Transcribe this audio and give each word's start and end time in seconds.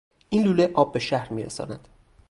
این 0.29 0.43
لوله 0.43 0.71
آب 0.73 0.93
به 0.93 0.99
شهر 0.99 1.33
میرساند. 1.33 1.87